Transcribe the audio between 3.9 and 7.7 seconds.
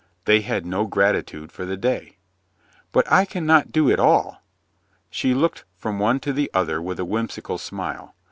all." She looked from one to the other with a whimsical